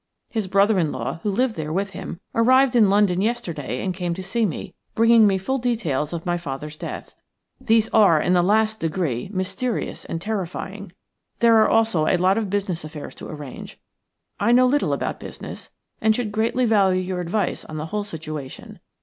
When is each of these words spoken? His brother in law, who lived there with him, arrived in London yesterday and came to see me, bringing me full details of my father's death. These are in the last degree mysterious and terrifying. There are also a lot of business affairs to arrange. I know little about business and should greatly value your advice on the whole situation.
His 0.31 0.47
brother 0.47 0.79
in 0.79 0.91
law, 0.91 1.19
who 1.21 1.29
lived 1.29 1.55
there 1.55 1.71
with 1.71 1.91
him, 1.91 2.19
arrived 2.33 2.75
in 2.75 2.89
London 2.89 3.21
yesterday 3.21 3.83
and 3.85 3.93
came 3.93 4.15
to 4.15 4.23
see 4.23 4.47
me, 4.47 4.73
bringing 4.95 5.27
me 5.27 5.37
full 5.37 5.59
details 5.59 6.11
of 6.11 6.25
my 6.25 6.39
father's 6.39 6.75
death. 6.75 7.15
These 7.59 7.87
are 7.89 8.19
in 8.19 8.33
the 8.33 8.41
last 8.41 8.79
degree 8.79 9.29
mysterious 9.31 10.03
and 10.05 10.19
terrifying. 10.19 10.91
There 11.37 11.57
are 11.61 11.69
also 11.69 12.07
a 12.07 12.17
lot 12.17 12.39
of 12.39 12.49
business 12.49 12.83
affairs 12.83 13.13
to 13.13 13.29
arrange. 13.29 13.79
I 14.39 14.51
know 14.51 14.65
little 14.65 14.91
about 14.93 15.19
business 15.19 15.69
and 16.01 16.15
should 16.15 16.31
greatly 16.31 16.65
value 16.65 16.99
your 17.03 17.21
advice 17.21 17.63
on 17.65 17.77
the 17.77 17.85
whole 17.85 18.03
situation. 18.03 18.79